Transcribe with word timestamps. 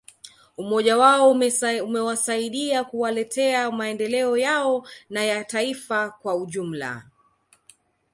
Umoja 0.57 0.97
wao 0.97 1.31
umewasaidia 1.83 2.83
kuwaletea 2.83 3.71
maendeleo 3.71 4.37
yao 4.37 4.87
na 5.09 5.23
ya 5.23 5.43
taifa 5.43 6.09
kwa 6.09 6.35
ujumla 6.35 7.03